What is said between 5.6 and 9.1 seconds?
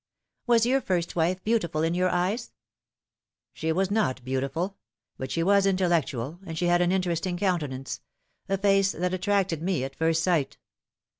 intellectual, and she had an interesting countenance a face